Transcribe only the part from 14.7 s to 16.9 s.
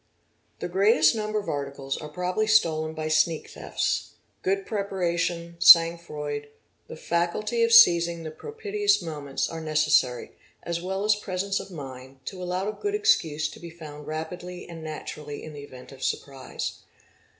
naturally in the event of surprise.